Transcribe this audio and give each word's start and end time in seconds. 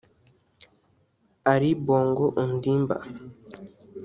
Ali 1.51 1.71
Bongo 1.85 2.25
Ondimba 2.41 2.97